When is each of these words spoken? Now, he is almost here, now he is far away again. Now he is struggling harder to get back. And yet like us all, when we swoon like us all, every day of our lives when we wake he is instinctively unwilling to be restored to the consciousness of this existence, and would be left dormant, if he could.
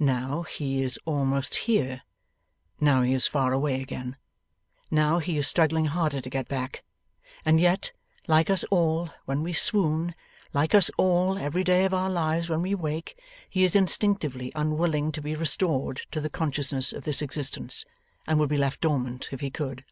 Now, 0.00 0.42
he 0.42 0.82
is 0.82 0.98
almost 1.04 1.54
here, 1.54 2.02
now 2.80 3.02
he 3.02 3.12
is 3.14 3.28
far 3.28 3.52
away 3.52 3.80
again. 3.80 4.16
Now 4.90 5.20
he 5.20 5.38
is 5.38 5.46
struggling 5.46 5.84
harder 5.84 6.20
to 6.20 6.28
get 6.28 6.48
back. 6.48 6.82
And 7.44 7.60
yet 7.60 7.92
like 8.26 8.50
us 8.50 8.64
all, 8.72 9.10
when 9.26 9.44
we 9.44 9.52
swoon 9.52 10.16
like 10.52 10.74
us 10.74 10.90
all, 10.98 11.38
every 11.38 11.62
day 11.62 11.84
of 11.84 11.94
our 11.94 12.10
lives 12.10 12.48
when 12.50 12.62
we 12.62 12.74
wake 12.74 13.16
he 13.48 13.62
is 13.62 13.76
instinctively 13.76 14.50
unwilling 14.56 15.12
to 15.12 15.22
be 15.22 15.36
restored 15.36 16.00
to 16.10 16.20
the 16.20 16.28
consciousness 16.30 16.92
of 16.92 17.04
this 17.04 17.22
existence, 17.22 17.84
and 18.26 18.40
would 18.40 18.48
be 18.48 18.56
left 18.56 18.80
dormant, 18.80 19.28
if 19.30 19.38
he 19.38 19.50
could. 19.52 19.84